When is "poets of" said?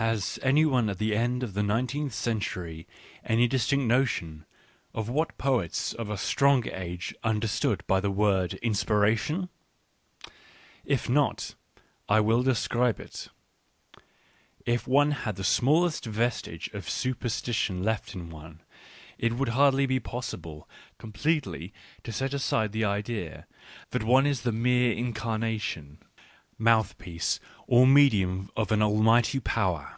5.38-6.08